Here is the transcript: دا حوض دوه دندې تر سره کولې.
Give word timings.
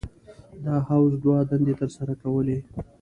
دا 0.63 0.75
حوض 0.87 1.13
دوه 1.23 1.37
دندې 1.49 1.73
تر 1.79 1.89
سره 1.97 2.13
کولې. 2.23 2.57